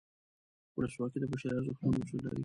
ولسواکي 0.75 1.17
د 1.19 1.23
بشري 1.31 1.53
ارزښتونو 1.57 2.01
اصول 2.01 2.21
لري. 2.25 2.39